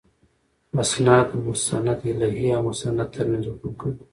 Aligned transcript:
اِسناد 0.81 1.25
د 1.31 1.33
مسندالیه 1.47 2.49
او 2.57 2.61
مسند 2.69 2.99
تر 3.15 3.25
منځ 3.31 3.45
حکم 3.51 3.71
کوي. 3.79 3.97